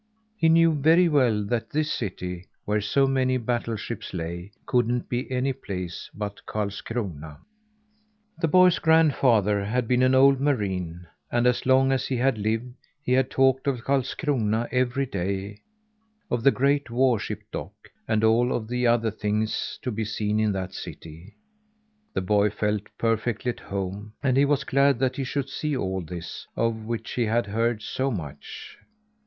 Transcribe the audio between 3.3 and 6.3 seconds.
battleships lay couldn't be any place